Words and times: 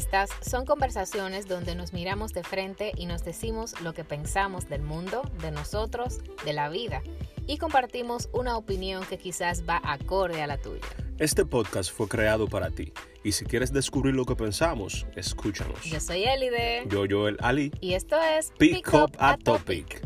Estas 0.00 0.30
son 0.40 0.64
conversaciones 0.64 1.46
donde 1.46 1.74
nos 1.74 1.92
miramos 1.92 2.32
de 2.32 2.42
frente 2.42 2.92
y 2.96 3.04
nos 3.04 3.22
decimos 3.22 3.78
lo 3.82 3.92
que 3.92 4.02
pensamos 4.02 4.66
del 4.66 4.80
mundo, 4.80 5.20
de 5.42 5.50
nosotros, 5.50 6.20
de 6.42 6.54
la 6.54 6.70
vida 6.70 7.02
y 7.46 7.58
compartimos 7.58 8.30
una 8.32 8.56
opinión 8.56 9.04
que 9.04 9.18
quizás 9.18 9.68
va 9.68 9.78
acorde 9.84 10.40
a 10.40 10.46
la 10.46 10.56
tuya. 10.56 10.86
Este 11.18 11.44
podcast 11.44 11.92
fue 11.92 12.08
creado 12.08 12.48
para 12.48 12.70
ti 12.70 12.94
y 13.22 13.32
si 13.32 13.44
quieres 13.44 13.74
descubrir 13.74 14.14
lo 14.14 14.24
que 14.24 14.34
pensamos, 14.36 15.04
escúchanos. 15.16 15.84
Yo 15.84 16.00
soy 16.00 16.24
Elide. 16.24 16.84
Yo, 16.88 17.04
Joel 17.06 17.36
Ali. 17.40 17.70
Y 17.82 17.92
esto 17.92 18.16
es 18.22 18.54
Pick, 18.56 18.90
Up 18.94 19.12
a 19.18 19.36
Topic. 19.36 20.00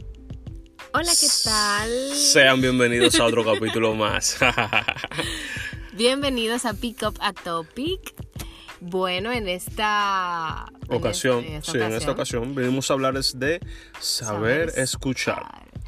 Hola, 0.93 1.13
¿qué 1.21 1.29
tal? 1.45 1.91
Sean 2.17 2.61
bienvenidos 2.61 3.15
a 3.21 3.27
otro 3.27 3.45
capítulo 3.55 3.95
más. 3.95 4.39
bienvenidos 5.93 6.65
a 6.65 6.75
Pick 6.75 7.01
Up 7.03 7.17
a 7.21 7.33
Topic. 7.33 8.24
Bueno, 8.87 9.33
en 9.33 9.49
esta 9.49 10.67
ocasión, 10.89 11.43
sí, 11.63 11.79
en 11.79 11.93
esta 11.95 12.11
ocasión 12.11 12.55
venimos 12.55 12.91
a 12.91 12.95
hablarles 12.95 13.39
de 13.39 13.61
saber, 13.99 14.73
escuchar. 14.77 15.43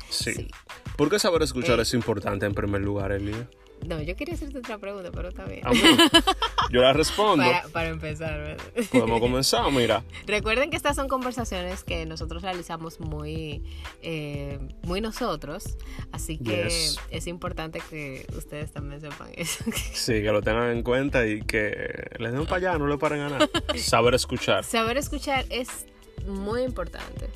Sí. 0.09 0.49
¿Por 0.97 1.11
qué 1.11 1.19
saber 1.19 1.43
escuchar 1.43 1.79
eh, 1.79 1.83
es 1.83 1.93
importante 1.93 2.47
en 2.47 2.55
primer 2.55 2.81
lugar, 2.81 3.13
Elia? 3.13 3.51
No, 3.87 4.01
yo 4.03 4.17
quería 4.17 4.35
hacerte 4.35 4.59
otra 4.59 4.79
pregunta, 4.79 5.11
pero 5.13 5.29
está 5.29 5.45
bien. 5.45 5.63
Yo 6.71 6.81
la 6.81 6.93
respondo. 6.93 7.45
para, 7.73 7.89
empezar. 7.89 8.57
Podemos 8.91 9.21
comenzar, 9.21 9.71
mira. 9.71 10.03
Recuerden 10.27 10.71
que 10.71 10.77
estas 10.77 10.97
son 10.97 11.09
conversaciones 11.09 11.85
que 11.85 12.07
nosotros 12.07 12.43
realizamos 12.43 12.99
muy, 12.99 13.63
eh, 14.03 14.59
muy 14.83 15.01
nosotros, 15.01 15.77
así 16.11 16.39
que 16.39 16.69
es 17.11 17.27
importante 17.27 17.81
que 17.89 18.27
ustedes 18.37 18.73
también 18.73 19.01
sepan 19.01 19.29
eso. 19.35 19.65
Sí, 19.93 20.15
que 20.23 20.33
lo 20.33 20.43
tengan 20.43 20.71
en 20.71 20.83
cuenta 20.83 21.27
y 21.27 21.43
que 21.43 22.11
les 22.19 22.33
den 22.33 22.45
para 22.45 22.57
allá, 22.57 22.79
no 22.79 22.87
le 22.87 22.99
paren 22.99 23.21
a 23.21 23.29
nada. 23.29 23.49
Saber 23.77 24.15
escuchar. 24.15 24.65
Saber 24.65 24.97
escuchar 24.97 25.45
es 25.51 25.87
muy 26.27 26.63
importante 26.63 27.29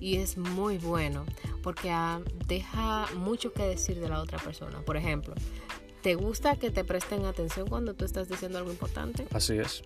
y 0.00 0.16
es 0.16 0.36
muy 0.36 0.78
bueno 0.78 1.24
porque 1.62 1.90
ah, 1.90 2.20
deja 2.46 3.06
mucho 3.16 3.52
que 3.52 3.62
decir 3.62 4.00
de 4.00 4.08
la 4.08 4.20
otra 4.20 4.38
persona. 4.38 4.80
Por 4.80 4.96
ejemplo, 4.96 5.34
¿Te 6.02 6.14
gusta 6.14 6.56
que 6.56 6.70
te 6.70 6.82
presten 6.82 7.26
atención 7.26 7.68
cuando 7.68 7.92
tú 7.92 8.06
estás 8.06 8.26
diciendo 8.26 8.56
algo 8.56 8.70
importante? 8.70 9.26
Así 9.34 9.58
es. 9.58 9.82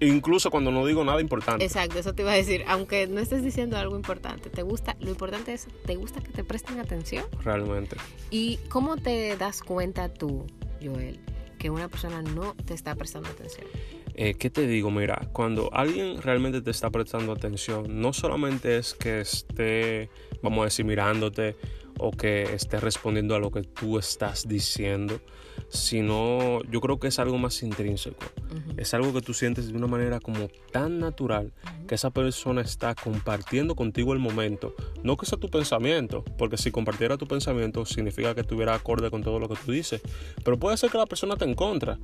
incluso 0.00 0.50
cuando 0.50 0.72
no 0.72 0.84
digo 0.84 1.04
nada 1.04 1.20
importante. 1.20 1.64
Exacto, 1.64 2.00
eso 2.00 2.14
te 2.14 2.22
iba 2.22 2.32
a 2.32 2.34
decir. 2.34 2.64
Aunque 2.66 3.06
no 3.06 3.20
estés 3.20 3.44
diciendo 3.44 3.76
algo 3.76 3.94
importante, 3.94 4.50
¿te 4.50 4.62
gusta? 4.62 4.96
Lo 4.98 5.10
importante 5.10 5.52
es, 5.52 5.68
¿te 5.86 5.94
gusta 5.94 6.20
que 6.20 6.32
te 6.32 6.42
presten 6.42 6.80
atención? 6.80 7.24
Realmente. 7.44 7.96
¿Y 8.30 8.56
cómo 8.68 8.96
te 8.96 9.36
das 9.36 9.62
cuenta 9.62 10.12
tú, 10.12 10.46
Joel, 10.82 11.20
que 11.58 11.70
una 11.70 11.88
persona 11.88 12.20
no 12.22 12.54
te 12.64 12.74
está 12.74 12.96
prestando 12.96 13.28
atención? 13.28 13.68
Eh, 14.16 14.34
¿Qué 14.34 14.48
te 14.48 14.66
digo? 14.66 14.90
Mira, 14.90 15.28
cuando 15.32 15.70
alguien 15.72 16.22
realmente 16.22 16.62
te 16.62 16.70
está 16.70 16.90
prestando 16.90 17.32
atención, 17.32 18.00
no 18.00 18.12
solamente 18.12 18.78
es 18.78 18.94
que 18.94 19.20
esté, 19.20 20.08
vamos 20.40 20.62
a 20.62 20.64
decir, 20.66 20.84
mirándote 20.84 21.56
o 21.98 22.10
que 22.10 22.54
esté 22.54 22.80
respondiendo 22.80 23.34
a 23.34 23.38
lo 23.38 23.50
que 23.50 23.62
tú 23.62 23.98
estás 23.98 24.48
diciendo, 24.48 25.20
sino 25.68 26.62
yo 26.64 26.80
creo 26.80 26.98
que 26.98 27.08
es 27.08 27.18
algo 27.18 27.38
más 27.38 27.62
intrínseco. 27.62 28.24
Es 28.76 28.94
algo 28.94 29.12
que 29.12 29.20
tú 29.20 29.34
sientes 29.34 29.68
de 29.68 29.76
una 29.76 29.86
manera 29.86 30.20
como 30.20 30.48
tan 30.72 30.98
natural 30.98 31.52
que 31.86 31.94
esa 31.94 32.10
persona 32.10 32.62
está 32.62 32.94
compartiendo 32.94 33.74
contigo 33.74 34.12
el 34.12 34.18
momento. 34.18 34.74
No 35.02 35.16
que 35.16 35.26
sea 35.26 35.38
tu 35.38 35.48
pensamiento, 35.48 36.24
porque 36.38 36.56
si 36.56 36.70
compartiera 36.70 37.16
tu 37.16 37.26
pensamiento 37.26 37.84
significa 37.84 38.34
que 38.34 38.42
estuviera 38.42 38.74
acorde 38.74 39.10
con 39.10 39.22
todo 39.22 39.38
lo 39.38 39.48
que 39.48 39.56
tú 39.56 39.72
dices. 39.72 40.00
Pero 40.44 40.58
puede 40.58 40.76
ser 40.76 40.90
que 40.90 40.98
la 40.98 41.06
persona 41.06 41.36
te 41.36 41.44
en 41.44 41.54
contra, 41.54 41.98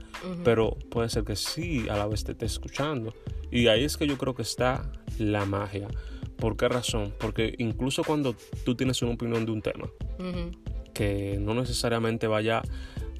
pero 0.45 0.77
puede 0.91 1.09
ser 1.09 1.25
que 1.25 1.37
sí 1.37 1.89
a 1.89 1.97
la 1.97 2.07
vez 2.07 2.25
te 2.25 2.33
esté 2.33 2.47
escuchando. 2.47 3.15
Y 3.51 3.67
ahí 3.67 3.85
es 3.85 3.97
que 3.97 4.07
yo 4.07 4.17
creo 4.17 4.35
que 4.35 4.43
está 4.43 4.91
la 5.19 5.45
magia. 5.45 5.89
¿Por 6.41 6.56
qué 6.56 6.69
razón? 6.69 7.15
Porque 7.19 7.55
incluso 7.59 8.03
cuando 8.03 8.34
tú 8.65 8.75
tienes 8.75 9.03
una 9.03 9.12
opinión 9.12 9.45
de 9.45 9.53
un 9.53 9.62
tema, 9.62 9.89
que 10.95 11.39
no 11.41 11.55
necesariamente 11.55 12.27
vaya 12.27 12.62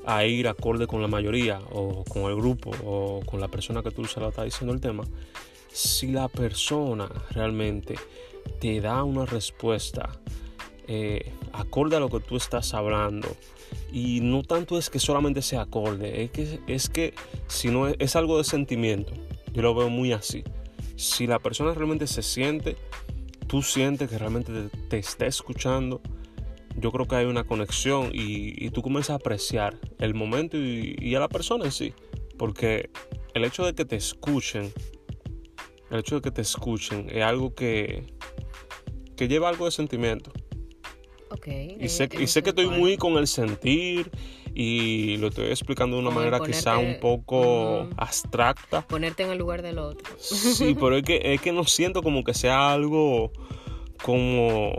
a 0.07 0.25
ir 0.25 0.49
acorde 0.49 0.87
con 0.87 1.03
la 1.03 1.09
mayoría 1.09 1.61
o 1.71 2.05
con 2.05 2.25
el 2.25 2.37
grupo 2.37 2.71
o 2.85 3.21
con 3.27 3.41
la 3.41 3.49
persona 3.49 3.83
que 3.83 3.91
tú 3.91 4.07
se 4.07 4.21
la 4.21 4.29
está 4.29 4.45
diciendo 4.45 4.73
el 4.73 4.81
tema, 4.81 5.05
si 5.69 6.09
la 6.09 6.29
persona 6.29 7.09
realmente 7.31 7.95
te 8.59 8.81
da 8.81 9.05
una 9.05 9.27
respuesta 9.27 10.11
eh, 10.89 11.33
acorde 11.53 11.97
a 11.97 12.01
lo 12.01 12.09
que 12.09 12.21
tú 12.21 12.37
estás 12.37 12.75
hablando, 12.75 13.29
y 13.93 14.21
no 14.21 14.43
tanto 14.43 14.79
es 14.79 14.91
que 14.91 14.99
solamente 14.99 15.43
sea 15.43 15.63
acorde, 15.63 16.25
es 16.25 16.31
que, 16.31 16.61
es 16.67 16.89
que 16.89 17.15
si 17.47 17.69
no 17.69 17.87
es, 17.87 17.97
es 17.99 18.17
algo 18.17 18.39
de 18.39 18.45
sentimiento, 18.45 19.13
yo 19.53 19.63
lo 19.63 19.75
veo 19.75 19.89
muy 19.89 20.13
así. 20.13 20.43
Si 20.97 21.27
la 21.27 21.39
persona 21.39 21.73
realmente 21.73 22.07
se 22.07 22.23
siente 22.23 22.77
tú 23.51 23.63
sientes 23.63 24.09
que 24.09 24.17
realmente 24.17 24.53
te, 24.89 24.99
está 24.99 25.27
escuchando, 25.27 26.01
yo 26.77 26.93
creo 26.93 27.09
que 27.09 27.17
hay 27.17 27.27
una 27.27 27.43
conexión 27.43 28.11
y, 28.13 28.71
tú 28.71 28.81
comienzas 28.81 29.11
a 29.11 29.15
apreciar 29.15 29.77
el 29.99 30.15
momento 30.15 30.57
y, 30.57 31.15
a 31.17 31.21
la 31.21 31.29
persona 31.29 31.65
en 31.65 31.73
sí. 31.73 31.93
Porque 32.39 32.91
el 33.35 33.45
hecho 33.45 33.67
de 33.67 33.75
que 33.75 33.85
te 33.85 33.97
escuchen, 33.97 34.73
el 35.91 35.99
hecho 35.99 36.15
de 36.15 36.21
que 36.21 36.31
te 36.31 36.43
escuchen 36.43 37.09
es 37.11 37.25
algo 37.25 37.53
que, 37.53 38.07
que 39.17 39.27
lleva 39.27 39.49
algo 39.49 39.65
de 39.65 39.73
sentimiento. 39.73 40.31
Okay, 41.33 41.77
y 41.81 41.89
sé, 41.89 42.09
y 42.21 42.29
sé 42.29 42.45
que 42.45 42.51
estoy 42.51 42.69
muy 42.69 42.97
con 42.97 43.17
el 43.17 43.27
sentir 43.27 44.11
y 44.55 45.17
lo 45.19 45.29
estoy 45.29 45.47
explicando 45.47 45.97
de 45.97 46.03
una 46.03 46.11
manera 46.11 46.41
quizá 46.41 46.79
un 46.79 46.99
poco 47.01 47.89
abstracta. 47.97 48.83
Ponerte 48.83 49.23
en 49.23 49.31
el 49.31 49.39
lugar 49.39 49.63
del 49.63 49.79
otro. 49.79 50.15
Sí, 50.19 50.75
pero 50.81 50.97
es 50.97 51.03
que, 51.03 51.21
es 51.23 51.41
que 51.41 51.53
no 51.53 51.65
siento 51.65 52.03
como 52.03 52.25
que 52.25 52.35
sea 52.35 52.73
algo 52.73 53.33
como 54.03 54.73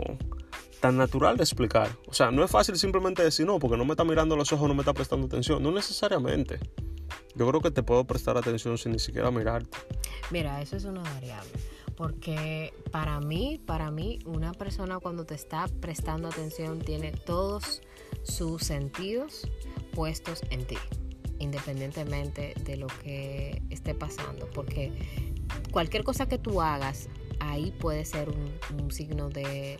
tan 0.80 0.96
natural 0.96 1.36
de 1.36 1.44
explicar. 1.44 1.90
O 2.08 2.12
sea, 2.12 2.30
no 2.30 2.44
es 2.44 2.50
fácil 2.50 2.76
simplemente 2.76 3.22
decir 3.22 3.46
no, 3.46 3.58
porque 3.58 3.76
no 3.76 3.84
me 3.84 3.92
está 3.92 4.04
mirando 4.04 4.36
los 4.36 4.52
ojos, 4.52 4.68
no 4.68 4.74
me 4.74 4.80
está 4.80 4.92
prestando 4.92 5.26
atención. 5.26 5.62
No 5.62 5.70
necesariamente. 5.70 6.58
Yo 7.34 7.48
creo 7.48 7.60
que 7.60 7.70
te 7.70 7.82
puedo 7.82 8.04
prestar 8.04 8.36
atención 8.36 8.76
sin 8.76 8.92
ni 8.92 8.98
siquiera 8.98 9.30
mirarte. 9.30 9.78
Mira, 10.30 10.60
eso 10.60 10.76
es 10.76 10.84
una 10.84 11.02
variable. 11.02 11.50
Porque 11.96 12.72
para 12.90 13.20
mí, 13.20 13.60
para 13.64 13.90
mí, 13.90 14.18
una 14.24 14.52
persona 14.52 14.98
cuando 14.98 15.24
te 15.24 15.34
está 15.34 15.66
prestando 15.80 16.28
atención 16.28 16.78
tiene 16.80 17.12
todos 17.12 17.82
sus 18.22 18.62
sentidos 18.62 19.48
puestos 19.92 20.42
en 20.50 20.66
ti, 20.66 20.78
independientemente 21.38 22.54
de 22.64 22.76
lo 22.76 22.86
que 22.86 23.62
esté 23.70 23.94
pasando, 23.94 24.48
porque 24.50 24.92
cualquier 25.70 26.04
cosa 26.04 26.26
que 26.26 26.38
tú 26.38 26.62
hagas, 26.62 27.08
ahí 27.40 27.72
puede 27.72 28.04
ser 28.04 28.28
un, 28.30 28.90
signo 28.90 29.28
de, 29.28 29.78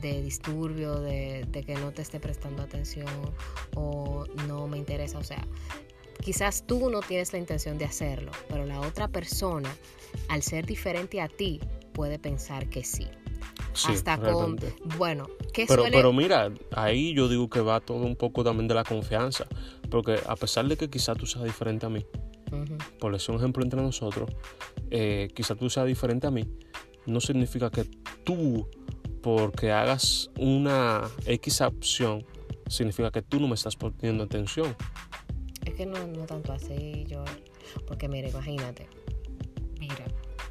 disturbio, 0.00 1.00
de, 1.00 1.46
que 1.66 1.74
no 1.74 1.92
te 1.92 2.02
esté 2.02 2.20
prestando 2.20 2.62
atención 2.62 3.08
o 3.74 4.26
no 4.46 4.66
me 4.66 4.78
interesa, 4.78 5.18
o 5.18 5.24
sea, 5.24 5.46
quizás 6.20 6.64
tú 6.66 6.90
no 6.90 7.00
tienes 7.00 7.32
la 7.32 7.38
intención 7.38 7.78
de 7.78 7.84
hacerlo, 7.84 8.32
pero 8.48 8.66
la 8.66 8.80
otra 8.80 9.08
persona, 9.08 9.74
al 10.28 10.42
ser 10.42 10.66
diferente 10.66 11.20
a 11.20 11.28
ti, 11.28 11.60
puede 11.92 12.18
pensar 12.18 12.68
que 12.68 12.84
sí. 12.84 13.08
Hasta 13.86 14.18
con, 14.18 14.58
bueno, 14.98 15.28
¿qué 15.52 15.64
pero, 15.66 15.84
Pero 15.84 16.12
mira, 16.12 16.52
ahí 16.72 17.14
yo 17.14 17.28
digo 17.28 17.48
que 17.48 17.60
va 17.60 17.80
todo 17.80 17.98
un 17.98 18.16
poco 18.16 18.42
también 18.42 18.68
de 18.68 18.74
la 18.74 18.84
confianza, 18.84 19.46
porque 19.90 20.18
a 20.26 20.36
pesar 20.36 20.66
de 20.66 20.76
que 20.76 20.90
quizás 20.90 21.16
tú 21.16 21.26
seas 21.26 21.44
diferente 21.44 21.86
a 21.86 21.88
mí, 21.88 22.04
por 22.98 23.14
eso 23.14 23.32
un 23.32 23.38
ejemplo 23.38 23.62
entre 23.62 23.80
nosotros, 23.80 24.30
eh, 24.90 25.28
quizás 25.34 25.56
tú 25.56 25.70
seas 25.70 25.86
diferente 25.86 26.26
a 26.26 26.30
mí, 26.30 26.48
no 27.06 27.20
significa 27.20 27.70
que 27.70 27.84
tú, 28.24 28.68
porque 29.22 29.70
hagas 29.70 30.30
una 30.36 31.08
X 31.26 31.60
opción, 31.60 32.24
significa 32.66 33.10
que 33.10 33.22
tú 33.22 33.40
no 33.40 33.48
me 33.48 33.54
estás 33.54 33.76
poniendo 33.76 34.24
atención. 34.24 34.74
Que 35.80 35.86
no, 35.86 36.06
no 36.06 36.26
tanto 36.26 36.52
así, 36.52 37.06
yo, 37.08 37.24
porque 37.86 38.06
mira, 38.06 38.28
imagínate, 38.28 38.86
mira, 39.78 40.04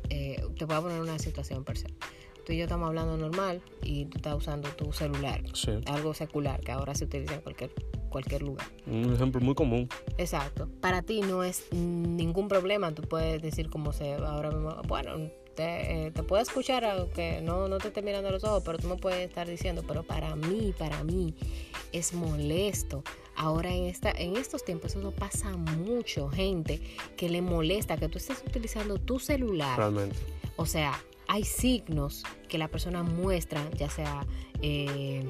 eh, 0.10 0.44
te 0.58 0.66
voy 0.66 0.76
a 0.76 0.82
poner 0.82 1.00
una 1.00 1.20
situación 1.20 1.64
per 1.64 1.78
se 1.78 1.86
tú 2.48 2.54
y 2.54 2.58
yo 2.58 2.64
estamos 2.64 2.88
hablando 2.88 3.16
normal 3.16 3.62
y 3.84 4.06
tú 4.06 4.18
estás 4.18 4.34
usando 4.34 4.70
tu 4.70 4.92
celular. 4.92 5.44
Algo 5.86 6.16
secular 6.16 6.60
que 6.62 6.72
ahora 6.72 6.96
se 6.96 7.06
utiliza 7.06 7.36
en 7.36 7.42
cualquier, 7.42 7.70
cualquier 8.10 8.42
lugar. 8.42 8.66
Un 8.88 9.14
ejemplo 9.14 9.40
muy 9.40 9.54
común. 9.54 9.88
Exacto. 10.18 10.68
Para 10.82 11.04
ti 11.04 11.22
no 11.22 11.44
es 11.44 11.72
ningún 11.72 12.48
problema. 12.48 12.92
Tú 12.96 13.04
puedes 13.04 13.40
decir 13.40 13.70
como 13.70 13.94
se 13.94 14.16
ahora 14.16 14.50
mismo, 14.50 14.82
bueno, 14.88 15.30
te, 15.60 16.08
eh, 16.08 16.12
te, 16.12 16.24
puedo 16.24 16.42
escuchar 16.42 16.86
aunque 16.86 17.42
no, 17.42 17.68
no 17.68 17.80
te 17.80 17.90
esté 17.90 18.02
mirando 18.02 18.30
a 18.30 18.32
los 18.32 18.46
ojos, 18.46 18.64
pero 18.66 18.78
tú 18.78 18.88
me 18.88 18.96
puedes 18.96 19.28
estar 19.28 19.46
diciendo, 19.46 19.84
pero 19.86 20.04
para 20.04 20.34
mí, 20.38 20.74
para 20.78 21.04
mí 21.04 21.36
es 21.92 22.14
molesto. 22.14 23.04
Ahora 23.36 23.74
en, 23.74 23.84
esta, 23.84 24.12
en 24.12 24.38
estos 24.38 24.64
tiempos 24.64 24.96
eso 24.96 25.12
pasa 25.12 25.52
mucho, 25.58 26.30
gente 26.30 26.82
que 27.18 27.28
le 27.28 27.42
molesta 27.42 27.98
que 27.98 28.08
tú 28.08 28.20
estés 28.20 28.42
utilizando 28.48 29.00
tu 29.00 29.20
celular. 29.20 29.78
Realmente. 29.78 30.16
O 30.56 30.66
sea, 30.66 30.98
hay 31.28 31.44
signos 31.44 32.24
que 32.48 32.58
la 32.58 32.70
persona 32.70 33.04
muestra, 33.04 33.70
ya 33.72 33.90
sea 33.90 34.26
eh, 34.62 35.30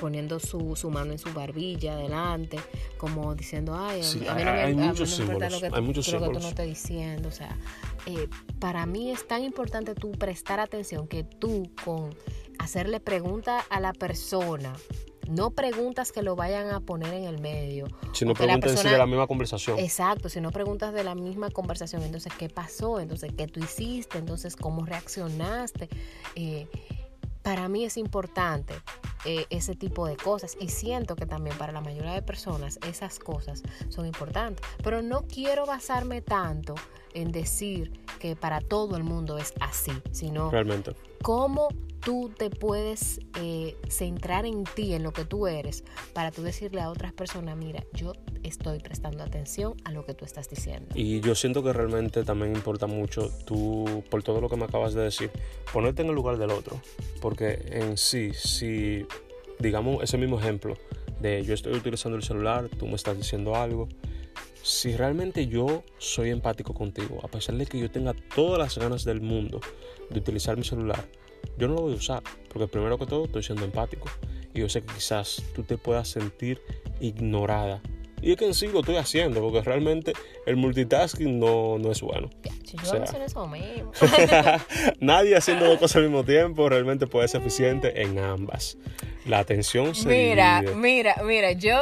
poniendo 0.00 0.38
su, 0.40 0.76
su, 0.76 0.90
mano 0.90 1.12
en 1.12 1.18
su 1.18 1.32
barbilla 1.32 1.94
adelante, 1.94 2.58
como 2.98 3.34
diciendo, 3.34 3.74
ay, 3.76 4.00
a, 4.28 4.34
mí 4.34 4.44
no 4.44 4.52
me, 4.52 4.60
hay 4.60 4.74
muchos 4.74 5.10
símbolos, 5.10 5.52
lo 5.52 5.60
que, 5.60 5.70
hay 5.72 5.82
muchos 5.82 6.08
lo 6.12 6.20
que 6.20 6.26
tú 6.26 6.40
no 6.40 6.48
estás 6.48 6.66
diciendo, 6.66 7.28
o 7.28 7.32
sea, 7.32 7.56
eh, 8.06 8.28
para 8.58 8.86
mí 8.86 9.10
es 9.10 9.26
tan 9.26 9.42
importante 9.42 9.94
tú 9.94 10.12
prestar 10.12 10.60
atención 10.60 11.08
que 11.08 11.24
tú 11.24 11.70
con 11.84 12.14
hacerle 12.58 13.00
pregunta 13.00 13.64
a 13.70 13.80
la 13.80 13.92
persona, 13.92 14.74
no 15.28 15.50
preguntas 15.50 16.12
que 16.12 16.22
lo 16.22 16.36
vayan 16.36 16.68
a 16.70 16.80
poner 16.80 17.14
en 17.14 17.24
el 17.24 17.40
medio. 17.40 17.86
Sino 18.12 18.34
preguntas 18.34 18.82
de 18.82 18.98
la 18.98 19.06
misma 19.06 19.26
conversación. 19.26 19.78
Exacto, 19.78 20.28
si 20.28 20.40
no 20.40 20.50
preguntas 20.50 20.92
de 20.92 21.04
la 21.04 21.14
misma 21.14 21.50
conversación. 21.50 22.02
Entonces, 22.02 22.32
¿qué 22.38 22.48
pasó? 22.48 23.00
Entonces, 23.00 23.32
¿qué 23.36 23.46
tú 23.46 23.60
hiciste? 23.60 24.18
Entonces, 24.18 24.56
¿cómo 24.56 24.84
reaccionaste? 24.84 25.88
Eh, 26.34 26.68
para 27.42 27.68
mí 27.68 27.84
es 27.84 27.96
importante 27.96 28.74
eh, 29.24 29.46
ese 29.50 29.74
tipo 29.74 30.06
de 30.06 30.16
cosas 30.16 30.56
y 30.60 30.68
siento 30.68 31.16
que 31.16 31.26
también 31.26 31.56
para 31.56 31.72
la 31.72 31.80
mayoría 31.80 32.12
de 32.12 32.22
personas 32.22 32.78
esas 32.88 33.18
cosas 33.18 33.62
son 33.88 34.06
importantes. 34.06 34.64
Pero 34.82 35.02
no 35.02 35.22
quiero 35.22 35.66
basarme 35.66 36.20
tanto 36.20 36.74
en 37.14 37.32
decir 37.32 37.92
que 38.18 38.36
para 38.36 38.60
todo 38.60 38.96
el 38.96 39.04
mundo 39.04 39.38
es 39.38 39.52
así, 39.60 39.92
sino 40.10 40.50
Realmente. 40.50 40.94
cómo 41.22 41.68
tú 42.04 42.30
te 42.36 42.50
puedes 42.50 43.20
eh, 43.40 43.76
centrar 43.88 44.44
en 44.46 44.64
ti, 44.64 44.94
en 44.94 45.02
lo 45.02 45.12
que 45.12 45.24
tú 45.24 45.46
eres, 45.46 45.84
para 46.12 46.30
tú 46.30 46.42
decirle 46.42 46.80
a 46.80 46.90
otras 46.90 47.12
personas, 47.12 47.56
mira, 47.56 47.82
yo 47.94 48.12
estoy 48.42 48.78
prestando 48.78 49.22
atención 49.22 49.74
a 49.84 49.90
lo 49.90 50.04
que 50.04 50.14
tú 50.14 50.24
estás 50.24 50.48
diciendo. 50.48 50.94
Y 50.94 51.20
yo 51.20 51.34
siento 51.34 51.62
que 51.62 51.72
realmente 51.72 52.22
también 52.24 52.54
importa 52.54 52.86
mucho 52.86 53.30
tú, 53.46 54.04
por 54.10 54.22
todo 54.22 54.40
lo 54.40 54.48
que 54.48 54.56
me 54.56 54.64
acabas 54.64 54.94
de 54.94 55.02
decir, 55.02 55.30
ponerte 55.72 56.02
en 56.02 56.08
el 56.08 56.14
lugar 56.14 56.36
del 56.36 56.50
otro. 56.50 56.80
Porque 57.20 57.58
en 57.70 57.96
sí, 57.96 58.32
si, 58.34 59.06
digamos, 59.58 60.02
ese 60.02 60.18
mismo 60.18 60.38
ejemplo 60.38 60.76
de 61.20 61.42
yo 61.42 61.54
estoy 61.54 61.72
utilizando 61.72 62.16
el 62.16 62.22
celular, 62.22 62.68
tú 62.68 62.86
me 62.86 62.96
estás 62.96 63.16
diciendo 63.16 63.56
algo, 63.56 63.88
si 64.62 64.94
realmente 64.96 65.46
yo 65.46 65.84
soy 65.98 66.30
empático 66.30 66.74
contigo, 66.74 67.20
a 67.22 67.28
pesar 67.28 67.54
de 67.56 67.66
que 67.66 67.78
yo 67.78 67.90
tenga 67.90 68.14
todas 68.34 68.58
las 68.58 68.78
ganas 68.78 69.04
del 69.04 69.20
mundo 69.20 69.60
de 70.10 70.18
utilizar 70.18 70.56
mi 70.56 70.64
celular, 70.64 71.06
yo 71.58 71.68
no 71.68 71.74
lo 71.74 71.82
voy 71.82 71.92
a 71.94 71.96
usar, 71.96 72.22
porque 72.48 72.68
primero 72.68 72.98
que 72.98 73.06
todo 73.06 73.24
estoy 73.24 73.42
siendo 73.42 73.64
empático. 73.64 74.08
Y 74.52 74.60
yo 74.60 74.68
sé 74.68 74.82
que 74.82 74.94
quizás 74.94 75.42
tú 75.54 75.64
te 75.64 75.76
puedas 75.76 76.08
sentir 76.08 76.60
ignorada. 77.00 77.80
Y 78.22 78.32
es 78.32 78.38
que 78.38 78.46
en 78.46 78.54
sí 78.54 78.68
lo 78.68 78.80
estoy 78.80 78.96
haciendo, 78.96 79.40
porque 79.40 79.60
realmente 79.60 80.14
el 80.46 80.56
multitasking 80.56 81.38
no, 81.38 81.78
no 81.78 81.90
es 81.90 82.00
bueno. 82.00 82.30
Si 82.64 82.76
yo 82.76 82.82
o 82.82 83.06
sea, 83.06 83.24
eso 83.24 83.46
mismo. 83.46 83.92
nadie 85.00 85.36
haciendo 85.36 85.66
dos 85.66 85.78
cosas 85.78 85.96
al 85.96 86.04
mismo 86.04 86.24
tiempo 86.24 86.68
realmente 86.68 87.06
puede 87.06 87.28
ser 87.28 87.42
eficiente 87.42 88.02
en 88.02 88.18
ambas. 88.18 88.78
La 89.26 89.38
atención 89.38 89.94
se 89.94 90.08
Mira, 90.08 90.62
mira, 90.76 91.16
mira, 91.24 91.52
yo, 91.52 91.80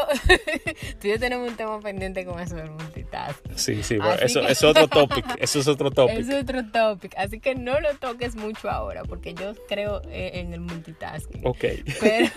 tú 1.01 1.09
y 1.09 1.11
yo 1.11 1.19
tenemos 1.19 1.51
un 1.51 1.57
tema 1.57 1.81
pendiente 1.81 2.25
con 2.25 2.39
eso 2.39 2.55
del 2.55 2.71
multitasking. 2.71 3.59
Sí, 3.59 3.83
sí, 3.83 3.97
bueno, 3.97 4.15
eso 4.15 4.47
es 4.47 4.63
otro 4.63 4.87
topic, 4.89 5.25
eso 5.41 5.59
es 5.59 5.67
otro 5.67 5.91
topic. 5.91 6.19
Es 6.19 6.33
otro 6.33 6.65
topic, 6.71 7.15
así 7.17 7.41
que 7.41 7.55
no 7.57 7.81
lo 7.81 7.95
toques 7.97 8.37
mucho 8.37 8.71
ahora, 8.71 9.03
porque 9.03 9.35
yo 9.35 9.55
creo 9.69 10.03
en 10.11 10.53
el 10.53 10.61
multitasking. 10.61 11.45
Ok. 11.45 11.65
Pero, 12.01 12.29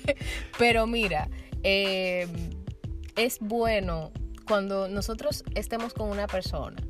pero 0.58 0.86
mira, 0.86 1.28
eh, 1.62 2.26
es 3.16 3.38
bueno 3.40 4.12
cuando 4.46 4.88
nosotros 4.88 5.44
estemos 5.54 5.92
con 5.92 6.08
una 6.10 6.26
persona 6.26 6.82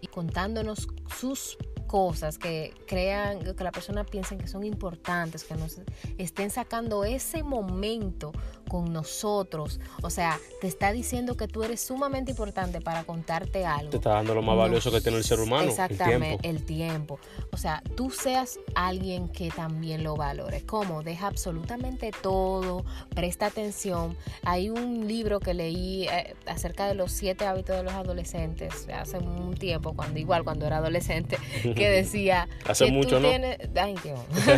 y 0.00 0.06
contándonos 0.06 0.88
sus 1.18 1.56
cosas 1.92 2.38
que 2.38 2.72
crean, 2.86 3.40
que 3.54 3.64
la 3.64 3.70
persona 3.70 4.02
piense 4.02 4.38
que 4.38 4.48
son 4.48 4.64
importantes, 4.64 5.44
que 5.44 5.54
nos 5.56 5.78
estén 6.16 6.48
sacando 6.48 7.04
ese 7.04 7.42
momento 7.42 8.32
con 8.72 8.90
nosotros. 8.90 9.80
O 10.00 10.08
sea, 10.08 10.40
te 10.62 10.66
está 10.66 10.92
diciendo 10.92 11.36
que 11.36 11.46
tú 11.46 11.62
eres 11.62 11.82
sumamente 11.82 12.30
importante 12.30 12.80
para 12.80 13.04
contarte 13.04 13.66
algo. 13.66 13.90
Te 13.90 13.98
está 13.98 14.14
dando 14.14 14.34
lo 14.34 14.40
más 14.40 14.56
valioso 14.56 14.90
que 14.90 15.02
tiene 15.02 15.18
el 15.18 15.24
ser 15.24 15.40
humano. 15.40 15.68
Exactamente, 15.68 16.48
el 16.48 16.64
tiempo. 16.64 17.20
O 17.52 17.58
sea, 17.58 17.82
tú 17.96 18.10
seas 18.10 18.58
alguien 18.74 19.28
que 19.28 19.50
también 19.50 20.02
lo 20.02 20.16
valore. 20.16 20.64
¿Cómo? 20.64 21.02
Deja 21.02 21.26
absolutamente 21.26 22.12
todo, 22.22 22.86
presta 23.14 23.44
atención. 23.44 24.16
Hay 24.42 24.70
un 24.70 25.06
libro 25.06 25.38
que 25.38 25.52
leí 25.52 26.08
eh, 26.08 26.34
acerca 26.46 26.86
de 26.86 26.94
los 26.94 27.12
siete 27.12 27.44
hábitos 27.44 27.76
de 27.76 27.82
los 27.82 27.92
adolescentes 27.92 28.88
hace 28.88 29.18
un 29.18 29.54
tiempo, 29.54 29.92
cuando 29.94 30.18
igual 30.18 30.44
cuando 30.44 30.66
era 30.66 30.78
adolescente, 30.78 31.36
que 31.62 31.90
decía 31.90 32.48
hace 32.66 32.86
que 32.86 32.92
mucho, 32.92 33.16
tú 33.16 33.20
¿no? 33.20 33.28
tienes, 33.28 33.58
ay, 33.76 33.94
qué 34.02 34.14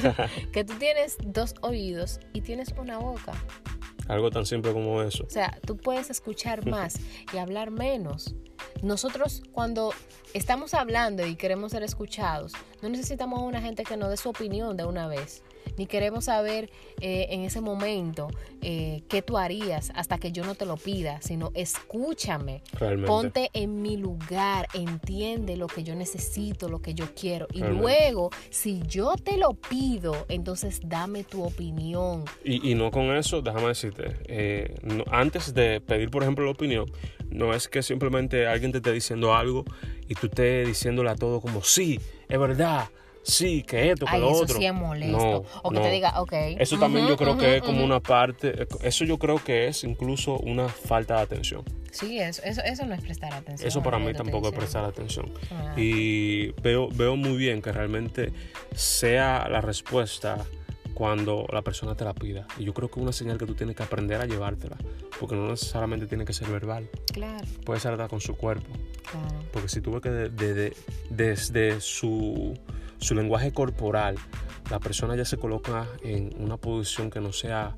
que 0.52 0.62
tú 0.62 0.74
tienes 0.74 1.16
dos 1.24 1.54
oídos 1.62 2.20
y 2.32 2.42
tienes 2.42 2.72
una 2.78 2.98
boca. 2.98 3.32
Algo 4.08 4.30
tan 4.30 4.46
simple 4.46 4.72
como 4.72 5.02
eso. 5.02 5.24
O 5.24 5.30
sea, 5.30 5.58
tú 5.66 5.76
puedes 5.76 6.10
escuchar 6.10 6.66
más 6.70 6.96
y 7.32 7.38
hablar 7.38 7.70
menos. 7.70 8.34
Nosotros 8.82 9.42
cuando 9.52 9.92
estamos 10.32 10.74
hablando 10.74 11.26
y 11.26 11.36
queremos 11.36 11.72
ser 11.72 11.82
escuchados, 11.82 12.52
no 12.82 12.88
necesitamos 12.88 13.40
a 13.40 13.42
una 13.42 13.60
gente 13.60 13.84
que 13.84 13.96
nos 13.96 14.10
dé 14.10 14.16
su 14.16 14.28
opinión 14.28 14.76
de 14.76 14.84
una 14.84 15.08
vez 15.08 15.42
ni 15.76 15.86
queremos 15.86 16.24
saber 16.26 16.70
eh, 17.00 17.26
en 17.30 17.42
ese 17.42 17.60
momento 17.60 18.28
eh, 18.62 19.02
qué 19.08 19.22
tú 19.22 19.38
harías 19.38 19.90
hasta 19.94 20.18
que 20.18 20.32
yo 20.32 20.44
no 20.44 20.54
te 20.54 20.66
lo 20.66 20.76
pida, 20.76 21.20
sino 21.22 21.50
escúchame, 21.54 22.62
Realmente. 22.78 23.06
ponte 23.06 23.50
en 23.52 23.82
mi 23.82 23.96
lugar, 23.96 24.68
entiende 24.74 25.56
lo 25.56 25.66
que 25.66 25.82
yo 25.84 25.94
necesito, 25.94 26.68
lo 26.68 26.80
que 26.80 26.94
yo 26.94 27.06
quiero. 27.14 27.46
Y 27.52 27.60
Realmente. 27.60 27.82
luego, 27.82 28.30
si 28.50 28.82
yo 28.86 29.14
te 29.16 29.36
lo 29.36 29.54
pido, 29.54 30.26
entonces 30.28 30.80
dame 30.84 31.24
tu 31.24 31.42
opinión. 31.44 32.24
Y, 32.44 32.70
y 32.70 32.74
no 32.74 32.90
con 32.90 33.14
eso, 33.16 33.42
déjame 33.42 33.68
decirte, 33.68 34.16
eh, 34.26 34.74
no- 34.82 35.04
antes 35.10 35.54
de 35.54 35.80
pedir, 35.80 36.10
por 36.10 36.22
ejemplo, 36.22 36.44
la 36.44 36.50
opinión, 36.52 36.86
no 37.30 37.52
es 37.54 37.68
que 37.68 37.82
simplemente 37.82 38.46
alguien 38.46 38.72
te 38.72 38.78
esté 38.78 38.92
diciendo 38.92 39.34
algo 39.34 39.64
y 40.08 40.14
tú 40.14 40.26
estés 40.26 40.66
diciéndole 40.66 41.10
a 41.10 41.16
todo 41.16 41.40
como, 41.40 41.62
sí, 41.62 42.00
es 42.28 42.38
verdad, 42.38 42.88
sí, 43.24 43.62
que 43.64 43.90
esto, 43.90 44.06
que 44.06 44.12
Ay, 44.14 44.20
lo 44.20 44.30
eso 44.30 44.42
otro. 44.42 44.56
sí 44.58 44.66
es 44.66 44.72
molesto. 44.74 45.16
No, 45.18 45.44
o 45.62 45.70
que 45.70 45.76
no. 45.76 45.82
te 45.82 45.90
diga, 45.90 46.20
ok. 46.20 46.32
Eso 46.60 46.78
también 46.78 47.08
yo 47.08 47.16
creo 47.16 47.36
que 47.36 47.56
es 47.56 47.62
como 47.62 47.82
una 47.84 47.98
parte, 48.00 48.68
eso 48.82 49.04
yo 49.04 49.18
creo 49.18 49.42
que 49.42 49.66
es 49.66 49.82
incluso 49.82 50.36
una 50.38 50.68
falta 50.68 51.16
de 51.16 51.22
atención. 51.22 51.62
Sí, 51.90 52.18
eso, 52.18 52.42
eso, 52.44 52.60
eso 52.64 52.84
no 52.86 52.94
es 52.94 53.00
prestar 53.02 53.32
atención. 53.34 53.66
Eso 53.68 53.82
para 53.82 53.98
mí 53.98 54.12
tampoco 54.14 54.48
es 54.48 54.54
prestar 54.54 54.84
atención. 54.84 55.32
Ah. 55.52 55.74
Y 55.76 56.48
veo, 56.62 56.88
veo 56.88 57.16
muy 57.16 57.36
bien 57.36 57.62
que 57.62 57.70
realmente 57.72 58.32
sea 58.74 59.48
la 59.48 59.60
respuesta 59.60 60.44
cuando 60.92 61.46
la 61.52 61.62
persona 61.62 61.96
te 61.96 62.04
la 62.04 62.14
pida. 62.14 62.46
Y 62.58 62.64
yo 62.64 62.74
creo 62.74 62.88
que 62.88 62.98
es 62.98 63.02
una 63.02 63.12
señal 63.12 63.38
que 63.38 63.46
tú 63.46 63.54
tienes 63.54 63.74
que 63.76 63.82
aprender 63.82 64.20
a 64.20 64.26
llevártela. 64.26 64.76
Porque 65.20 65.34
no 65.36 65.48
necesariamente 65.48 66.06
tiene 66.06 66.24
que 66.24 66.32
ser 66.32 66.48
verbal. 66.48 66.88
Claro, 67.12 67.44
Puede 67.64 67.80
ser 67.80 67.92
hasta 67.92 68.08
con 68.08 68.20
su 68.20 68.36
cuerpo. 68.36 68.70
claro. 69.10 69.44
Porque 69.52 69.68
si 69.68 69.80
tú 69.80 69.92
ves 69.92 70.02
que 70.02 70.10
de- 70.10 70.28
de- 70.30 70.54
de- 70.54 70.76
desde 71.10 71.80
su, 71.80 72.54
su 73.04 73.14
lenguaje 73.14 73.52
corporal 73.52 74.16
la 74.70 74.80
persona 74.80 75.14
ya 75.14 75.26
se 75.26 75.36
coloca 75.36 75.86
en 76.02 76.34
una 76.38 76.56
posición 76.56 77.10
que 77.10 77.20
no 77.20 77.32
sea 77.34 77.76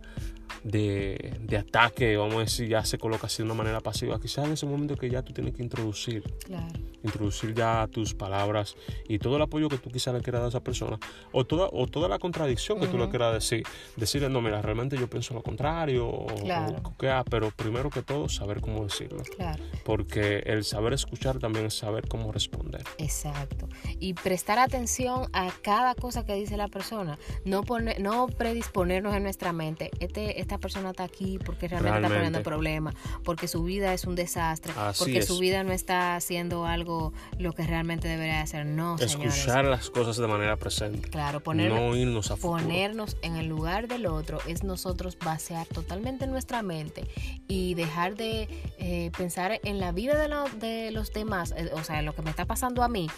de, 0.64 1.34
de 1.40 1.56
ataque, 1.58 2.16
vamos 2.16 2.36
a 2.36 2.40
decir, 2.40 2.68
ya 2.68 2.84
se 2.84 2.98
coloca 2.98 3.26
así 3.26 3.38
de 3.38 3.44
una 3.44 3.54
manera 3.54 3.80
pasiva, 3.80 4.20
quizás 4.20 4.46
en 4.46 4.52
ese 4.52 4.66
momento 4.66 4.96
que 4.96 5.08
ya 5.10 5.22
tú 5.22 5.32
tienes 5.32 5.54
que 5.54 5.62
introducir 5.62 6.22
Claro. 6.44 6.66
introducir 7.02 7.54
ya 7.54 7.86
tus 7.90 8.14
palabras 8.14 8.76
y 9.08 9.18
todo 9.18 9.36
el 9.36 9.42
apoyo 9.42 9.68
que 9.68 9.78
tú 9.78 9.90
quizás 9.90 10.12
le 10.14 10.20
quieras 10.22 10.40
dar 10.40 10.46
a 10.46 10.48
esa 10.50 10.60
persona 10.60 10.98
o 11.32 11.44
toda, 11.44 11.68
o 11.72 11.86
toda 11.86 12.08
la 12.08 12.18
contradicción 12.18 12.80
que 12.80 12.86
tú 12.88 12.98
le 12.98 13.08
quieras 13.08 13.34
decir. 13.34 13.62
Decirle, 13.96 14.28
no, 14.28 14.40
mira, 14.40 14.60
realmente 14.62 14.96
yo 14.98 15.08
pienso 15.08 15.34
lo 15.34 15.42
contrario, 15.42 16.06
o- 16.08 16.26
Claro. 16.26 16.76
o 16.84 16.96
que, 16.96 17.08
ah, 17.08 17.24
pero 17.28 17.50
primero 17.50 17.90
que 17.90 18.02
todo 18.02 18.28
saber 18.28 18.60
cómo 18.60 18.84
decirlo. 18.84 19.22
Claro, 19.36 19.62
Porque 19.84 20.38
el 20.46 20.64
saber 20.64 20.92
escuchar 20.94 21.38
también 21.38 21.66
es 21.66 21.74
saber 21.74 22.08
cómo 22.08 22.32
responder. 22.32 22.82
exacto. 22.98 23.68
Y 24.00 24.14
prestar 24.14 24.58
atención 24.58 25.28
a 25.32 25.50
cada 25.62 25.94
cosa 25.94 26.24
que 26.24 26.34
dice 26.34 26.56
la 26.56 26.68
persona. 26.68 27.18
No, 27.44 27.62
pone, 27.62 27.96
no 28.00 28.26
predisponernos 28.26 29.14
en 29.14 29.22
nuestra 29.22 29.52
mente. 29.52 29.90
Este, 30.00 30.35
esta 30.36 30.58
persona 30.58 30.90
está 30.90 31.04
aquí 31.04 31.38
porque 31.44 31.68
realmente, 31.68 31.98
está 31.98 32.14
poniendo 32.14 32.42
problemas, 32.42 32.94
porque 33.24 33.48
su 33.48 33.62
vida 33.64 33.92
es 33.94 34.04
un 34.04 34.14
desastre, 34.14 34.72
Así 34.76 34.98
porque 34.98 35.18
es. 35.18 35.26
su 35.26 35.38
vida 35.38 35.64
no 35.64 35.72
está 35.72 36.16
haciendo 36.16 36.66
algo 36.66 37.12
lo 37.38 37.52
que 37.52 37.66
realmente 37.66 38.08
debería 38.08 38.40
hacer. 38.40 38.66
No, 38.66 38.98
señores. 38.98 39.34
Escuchar 39.36 39.64
las 39.64 39.90
cosas 39.90 40.16
de 40.16 40.26
manera 40.26 40.56
presente. 40.56 41.08
Claro, 41.08 41.40
poner, 41.40 41.70
no 41.72 41.94
irnos 41.96 42.30
a 42.30 42.36
futuro. 42.36 42.62
ponernos 42.62 43.16
en 43.22 43.36
el 43.36 43.46
lugar 43.46 43.88
del 43.88 44.06
otro 44.06 44.38
es 44.46 44.62
nosotros 44.62 45.18
vaciar 45.18 45.66
totalmente 45.66 46.26
nuestra 46.26 46.62
mente 46.62 47.04
y 47.48 47.74
dejar 47.74 48.16
de 48.16 48.48
eh, 48.88 49.10
pensar 49.18 49.58
en 49.64 49.80
la 49.80 49.90
vida 49.90 50.16
de, 50.16 50.28
lo- 50.28 50.48
de 50.60 50.92
los 50.92 51.12
demás, 51.12 51.52
eh, 51.56 51.70
o 51.72 51.82
sea, 51.82 51.98
en 51.98 52.04
lo 52.06 52.14
que 52.14 52.22
me 52.22 52.30
está 52.30 52.44
pasando 52.44 52.82
a 52.84 52.88
mí 52.88 53.08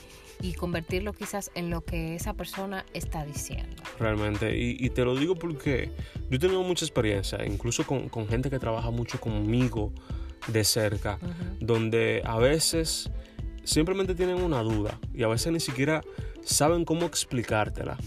y 0.41 0.55
convertirlo 0.55 1.13
quizás 1.13 1.51
en 1.55 1.69
lo 1.69 1.85
que 1.85 2.15
esa 2.15 2.33
persona 2.33 2.87
está 2.95 3.25
diciendo. 3.27 3.83
Realmente. 3.99 4.57
Y, 4.57 4.77
y 4.79 4.89
te 4.91 5.05
lo 5.05 5.15
digo 5.15 5.35
porque 5.35 5.91
yo 6.31 6.37
he 6.37 6.39
tenido 6.39 6.63
mucha 6.63 6.85
experiencia, 6.87 7.45
incluso 7.45 7.85
con, 7.87 8.09
con 8.09 8.27
gente 8.29 8.49
que 8.49 8.59
trabaja 8.59 8.91
mucho 8.91 9.21
conmigo 9.21 9.93
de 10.47 10.65
cerca, 10.65 11.19
donde 11.61 12.23
a 12.25 12.39
veces 12.39 13.11
simplemente 13.65 14.15
tienen 14.15 14.41
una 14.41 14.63
duda 14.63 14.99
y 15.13 15.23
a 15.25 15.29
veces 15.29 15.53
ni 15.53 15.61
siquiera 15.61 16.01
saben 16.43 16.85
cómo 16.87 17.05
explicártela. 17.05 17.99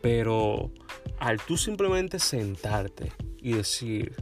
Pero 0.00 0.70
al 1.18 1.40
tú 1.40 1.56
simplemente 1.56 2.18
sentarte 2.18 3.10
y 3.40 3.52
decir, 3.54 4.14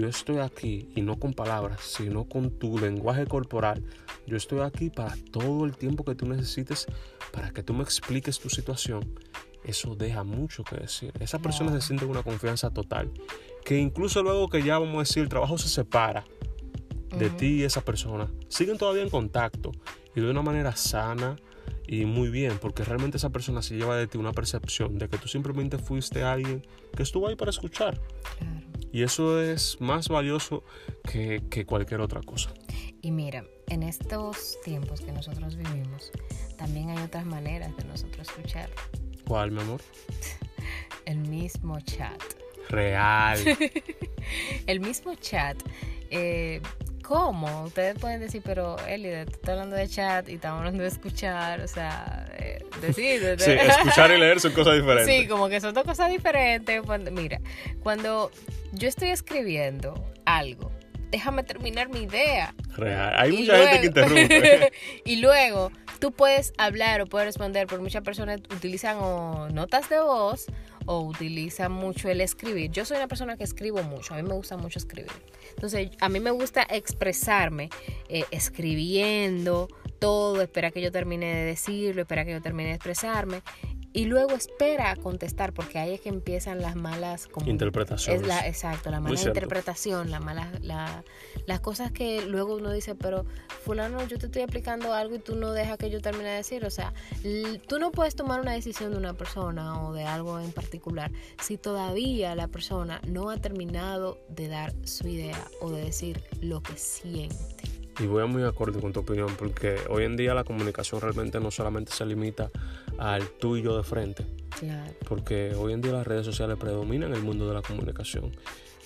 yo 0.00 0.08
estoy 0.08 0.38
aquí 0.38 0.88
y 0.96 1.02
no 1.02 1.20
con 1.20 1.34
palabras, 1.34 1.80
sino 1.82 2.24
con 2.24 2.50
tu 2.50 2.80
lenguaje 2.80 3.26
corporal. 3.26 3.84
Yo 4.26 4.36
estoy 4.36 4.60
aquí 4.60 4.90
para 4.90 5.14
todo 5.30 5.64
el 5.64 5.76
tiempo 5.76 6.04
que 6.04 6.16
tú 6.16 6.26
necesites 6.26 6.86
para 7.32 7.52
que 7.52 7.62
tú 7.62 7.74
me 7.74 7.84
expliques 7.84 8.40
tu 8.40 8.50
situación. 8.50 9.08
Eso 9.62 9.94
deja 9.94 10.24
mucho 10.24 10.64
que 10.64 10.76
decir. 10.76 11.12
Esa 11.20 11.38
persona 11.38 11.72
se 11.72 11.80
siente 11.80 12.06
una 12.06 12.24
confianza 12.24 12.70
total. 12.70 13.12
Que 13.64 13.78
incluso 13.78 14.24
luego 14.24 14.48
que 14.48 14.64
ya 14.64 14.80
vamos 14.80 14.96
a 14.96 14.98
decir 15.00 15.22
el 15.22 15.28
trabajo 15.28 15.58
se 15.58 15.68
separa 15.68 16.24
de 17.16 17.30
ti 17.30 17.46
y 17.46 17.62
esa 17.62 17.80
persona, 17.80 18.28
siguen 18.48 18.76
todavía 18.76 19.04
en 19.04 19.10
contacto 19.10 19.70
y 20.16 20.20
de 20.20 20.28
una 20.28 20.42
manera 20.42 20.74
sana 20.74 21.36
y 21.86 22.04
muy 22.04 22.30
bien, 22.30 22.58
porque 22.60 22.82
realmente 22.82 23.18
esa 23.18 23.30
persona 23.30 23.62
se 23.62 23.76
lleva 23.76 23.96
de 23.96 24.08
ti 24.08 24.18
una 24.18 24.32
percepción 24.32 24.98
de 24.98 25.08
que 25.08 25.18
tú 25.18 25.28
simplemente 25.28 25.78
fuiste 25.78 26.24
alguien 26.24 26.66
que 26.96 27.04
estuvo 27.04 27.28
ahí 27.28 27.36
para 27.36 27.50
escuchar. 27.50 28.00
Y 28.94 29.02
eso 29.02 29.42
es 29.42 29.80
más 29.80 30.06
valioso 30.08 30.62
que, 31.02 31.66
cualquier 31.66 32.00
otra 32.00 32.20
cosa. 32.20 32.54
Y 33.02 33.10
mira, 33.10 33.44
en 33.66 33.82
estos 33.82 34.56
tiempos 34.62 35.00
que 35.00 35.10
nosotros 35.10 35.56
vivimos, 35.56 36.12
también 36.56 36.90
hay 36.90 36.98
otras 36.98 37.26
maneras 37.26 37.76
de 37.76 37.86
nosotros 37.86 38.28
escuchar. 38.28 38.70
¿Cuál, 39.26 39.50
mi 39.50 39.62
amor? 39.62 39.80
El 41.06 41.18
mismo 41.18 41.80
chat. 41.80 42.22
Real. 42.70 43.36
el 44.66 44.80
mismo 44.80 45.16
chat. 45.16 45.56
Eh, 46.10 46.62
¿Cómo? 47.06 47.64
Ustedes 47.64 47.98
pueden 47.98 48.20
decir, 48.20 48.40
pero 48.42 48.76
Eli, 48.86 49.10
tú 49.26 49.32
estás 49.32 49.50
hablando 49.50 49.76
de 49.76 49.86
chat 49.88 50.26
y 50.28 50.34
estamos 50.34 50.60
hablando 50.60 50.82
de 50.82 50.88
escuchar, 50.88 51.60
o 51.60 51.68
sea, 51.68 52.26
eh, 52.38 52.64
decir. 52.80 53.36
sí, 53.38 53.50
escuchar 53.50 54.10
y 54.10 54.18
leer 54.18 54.40
son 54.40 54.52
cosas 54.52 54.76
diferentes. 54.76 55.06
Sí, 55.06 55.28
como 55.28 55.48
que 55.50 55.60
son 55.60 55.74
dos 55.74 55.84
cosas 55.84 56.10
diferentes. 56.10 56.82
mira, 57.12 57.40
cuando 57.82 58.30
yo 58.72 58.88
estoy 58.88 59.10
escribiendo 59.10 59.94
algo, 60.24 60.72
déjame 61.14 61.44
terminar 61.44 61.88
mi 61.88 62.00
idea. 62.00 62.52
Real. 62.76 63.14
Hay 63.16 63.30
mucha 63.30 63.56
gente 63.56 63.80
que 63.80 63.86
interrumpe. 63.86 64.72
y 65.04 65.16
luego 65.16 65.70
tú 66.00 66.10
puedes 66.10 66.52
hablar 66.58 67.00
o 67.02 67.06
puedes 67.06 67.26
responder, 67.26 67.68
porque 67.68 67.84
muchas 67.84 68.02
personas 68.02 68.40
utilizan 68.52 68.98
notas 69.54 69.88
de 69.88 70.00
voz 70.00 70.46
o 70.86 71.02
utilizan 71.02 71.70
mucho 71.70 72.08
el 72.08 72.20
escribir. 72.20 72.72
Yo 72.72 72.84
soy 72.84 72.96
una 72.96 73.06
persona 73.06 73.36
que 73.36 73.44
escribo 73.44 73.80
mucho, 73.84 74.12
a 74.12 74.16
mí 74.16 74.24
me 74.24 74.34
gusta 74.34 74.56
mucho 74.56 74.80
escribir. 74.80 75.12
Entonces, 75.50 75.90
a 76.00 76.08
mí 76.08 76.18
me 76.18 76.32
gusta 76.32 76.66
expresarme 76.68 77.70
eh, 78.08 78.24
escribiendo 78.32 79.68
todo, 80.00 80.42
espera 80.42 80.72
que 80.72 80.82
yo 80.82 80.90
termine 80.90 81.32
de 81.32 81.44
decirlo, 81.44 82.02
espera 82.02 82.24
que 82.24 82.32
yo 82.32 82.42
termine 82.42 82.70
de 82.70 82.74
expresarme 82.74 83.40
y 83.94 84.06
luego 84.06 84.32
espera 84.32 84.90
a 84.90 84.96
contestar 84.96 85.54
porque 85.54 85.78
ahí 85.78 85.94
es 85.94 86.00
que 86.00 86.08
empiezan 86.08 86.60
las 86.60 86.74
malas 86.74 87.28
interpretaciones. 87.46 88.22
Es 88.22 88.26
la, 88.26 88.46
exacto, 88.46 88.90
la 88.90 88.98
mala 88.98 89.18
interpretación, 89.18 90.10
la 90.10 90.18
mala, 90.18 90.50
la, 90.60 91.04
las 91.46 91.60
cosas 91.60 91.92
que 91.92 92.26
luego 92.26 92.56
uno 92.56 92.72
dice, 92.72 92.96
pero 92.96 93.24
fulano, 93.62 94.04
yo 94.08 94.18
te 94.18 94.26
estoy 94.26 94.42
explicando 94.42 94.92
algo 94.92 95.14
y 95.14 95.20
tú 95.20 95.36
no 95.36 95.52
dejas 95.52 95.78
que 95.78 95.90
yo 95.90 96.00
termine 96.00 96.30
de 96.30 96.36
decir, 96.38 96.64
o 96.64 96.70
sea, 96.70 96.92
tú 97.68 97.78
no 97.78 97.92
puedes 97.92 98.16
tomar 98.16 98.40
una 98.40 98.52
decisión 98.52 98.90
de 98.90 98.98
una 98.98 99.14
persona 99.14 99.80
o 99.86 99.92
de 99.92 100.04
algo 100.04 100.40
en 100.40 100.50
particular 100.50 101.12
si 101.40 101.56
todavía 101.56 102.34
la 102.34 102.48
persona 102.48 103.00
no 103.06 103.30
ha 103.30 103.36
terminado 103.36 104.18
de 104.28 104.48
dar 104.48 104.74
su 104.82 105.06
idea 105.06 105.48
o 105.60 105.70
de 105.70 105.84
decir 105.84 106.24
lo 106.40 106.60
que 106.64 106.76
siente. 106.76 107.73
Y 108.00 108.06
voy 108.06 108.22
a 108.22 108.26
muy 108.26 108.42
acorde 108.42 108.80
con 108.80 108.92
tu 108.92 109.00
opinión, 109.00 109.34
porque 109.38 109.76
hoy 109.88 110.04
en 110.04 110.16
día 110.16 110.34
la 110.34 110.44
comunicación 110.44 111.00
realmente 111.00 111.38
no 111.38 111.50
solamente 111.50 111.92
se 111.92 112.04
limita 112.04 112.50
al 112.98 113.28
tú 113.38 113.56
y 113.56 113.62
yo 113.62 113.76
de 113.76 113.84
frente. 113.84 114.26
Claro. 114.58 114.92
Porque 115.08 115.54
hoy 115.54 115.72
en 115.72 115.80
día 115.80 115.92
las 115.92 116.06
redes 116.06 116.26
sociales 116.26 116.56
predominan 116.58 117.10
en 117.10 117.16
el 117.16 117.22
mundo 117.22 117.46
de 117.46 117.54
la 117.54 117.62
comunicación. 117.62 118.36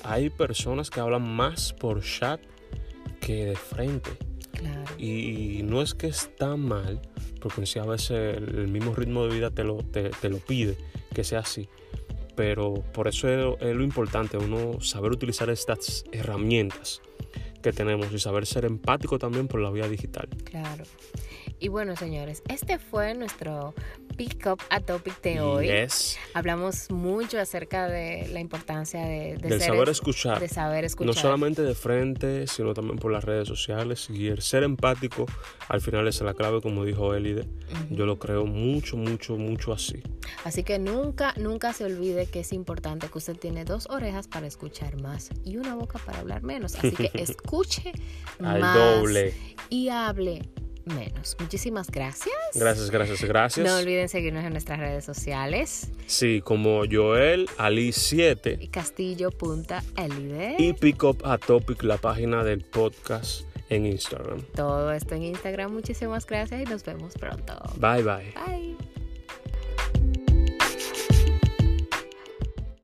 Hay 0.02 0.28
personas 0.30 0.90
que 0.90 1.00
hablan 1.00 1.22
más 1.22 1.72
por 1.72 2.02
chat 2.02 2.40
que 3.20 3.46
de 3.46 3.56
frente. 3.56 4.10
Claro. 4.52 4.84
Y, 4.98 5.62
no 5.64 5.80
es 5.80 5.94
que 5.94 6.08
está 6.08 6.56
mal, 6.56 7.00
porque 7.40 7.64
si 7.64 7.78
a 7.78 7.84
veces 7.84 8.36
el, 8.36 8.68
mismo 8.68 8.94
ritmo 8.94 9.26
de 9.26 9.34
vida 9.34 9.50
te 9.50 9.64
lo, 9.64 9.76
te, 9.78 10.10
te 10.10 10.28
lo 10.28 10.38
pide 10.38 10.76
que 11.14 11.24
sea 11.24 11.40
así. 11.40 11.68
Pero 12.36 12.74
por 12.92 13.08
eso 13.08 13.58
es 13.58 13.74
lo 13.74 13.82
importante, 13.82 14.36
uno 14.36 14.80
saber 14.80 15.12
utilizar 15.12 15.50
estas 15.50 16.04
herramientas 16.12 17.00
que 17.68 17.72
tenemos 17.75 18.10
y 18.12 18.18
saber 18.18 18.46
ser 18.46 18.64
empático 18.64 19.18
también 19.18 19.46
por 19.46 19.60
la 19.60 19.70
vía 19.70 19.87
digital. 19.87 20.26
Claro. 20.44 20.84
Y 21.60 21.68
bueno, 21.68 21.96
señores, 21.96 22.42
este 22.48 22.78
fue 22.78 23.14
nuestro 23.14 23.74
Pick 24.16 24.46
Up 24.46 24.60
a 24.70 24.78
Topic 24.80 25.20
de 25.22 25.40
hoy. 25.40 25.70
Hablamos 26.34 26.88
mucho 26.90 27.40
acerca 27.40 27.88
de 27.88 28.28
la 28.32 28.38
importancia 28.38 29.04
de, 29.04 29.36
de 29.38 29.58
saber 29.58 29.88
escuchar. 29.88 30.38
De 30.38 30.48
saber 30.48 30.84
escuchar. 30.84 31.14
No 31.14 31.20
solamente 31.20 31.62
de 31.62 31.74
frente, 31.74 32.46
sino 32.46 32.74
también 32.74 32.98
por 32.98 33.10
las 33.10 33.24
redes 33.24 33.48
sociales. 33.48 34.08
Y 34.08 34.28
el 34.28 34.40
ser 34.40 34.62
empático, 34.62 35.26
al 35.68 35.80
final 35.80 36.06
es 36.06 36.20
la 36.20 36.34
clave, 36.34 36.60
como 36.60 36.84
dijo 36.84 37.14
Elide. 37.14 37.48
Yo 37.90 38.06
lo 38.06 38.20
creo 38.20 38.46
mucho, 38.46 38.96
mucho, 38.96 39.36
mucho 39.36 39.72
así. 39.72 40.00
Así 40.44 40.62
que 40.62 40.78
nunca, 40.78 41.34
nunca 41.36 41.72
se 41.72 41.84
olvide 41.84 42.26
que 42.26 42.40
es 42.40 42.52
importante 42.52 43.08
que 43.08 43.18
usted 43.18 43.36
tiene 43.36 43.64
dos 43.64 43.88
orejas 43.90 44.28
para 44.28 44.46
escuchar 44.46 45.00
más 45.00 45.30
y 45.44 45.56
una 45.56 45.74
boca 45.74 45.98
para 45.98 46.20
hablar 46.20 46.42
menos. 46.44 46.76
Así 46.76 46.92
que 46.92 47.10
escuche 47.14 47.92
al 48.40 48.60
doble. 48.60 49.34
Y 49.70 49.88
hable 49.88 50.42
menos. 50.88 51.37
Muchísimas 51.38 51.90
gracias. 51.90 52.35
Gracias, 52.54 52.90
gracias, 52.90 53.25
gracias. 53.25 53.66
No 53.66 53.76
olviden 53.76 54.09
seguirnos 54.09 54.45
en 54.45 54.52
nuestras 54.52 54.78
redes 54.78 55.04
sociales. 55.04 55.90
Sí, 56.07 56.40
como 56.42 56.83
Joel 56.90 57.49
Ali 57.59 57.92
7 57.92 58.59
y 58.61 58.68
Castillo.elide 58.68 60.57
y 60.59 60.73
Pick 60.73 61.02
Up 61.04 61.23
a 61.25 61.38
Topic, 61.38 61.83
la 61.83 61.99
página 61.99 62.45
del 62.45 62.62
podcast 62.62 63.42
en 63.68 63.87
Instagram. 63.87 64.42
Todo 64.54 64.92
esto 64.92 65.14
en 65.14 65.25
Instagram. 65.25 65.73
Muchísimas 65.73 66.26
gracias 66.26 66.62
y 66.62 66.64
nos 66.64 66.85
vemos 66.85 67.14
pronto. 67.14 67.54
Bye 67.76 68.02
bye. 68.02 68.33
Bye. 68.47 68.97